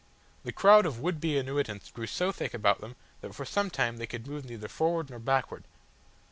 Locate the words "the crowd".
0.43-0.87